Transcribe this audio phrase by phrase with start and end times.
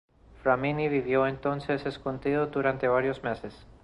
[0.41, 3.67] Framini vivió entonces escondido durante varios meses.